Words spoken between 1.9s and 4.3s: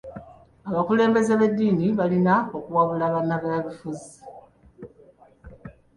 balina okuwabula banabyabufuzi.